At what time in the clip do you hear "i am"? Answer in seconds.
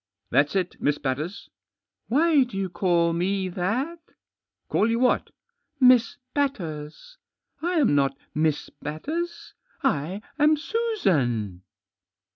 7.61-7.93, 9.83-10.57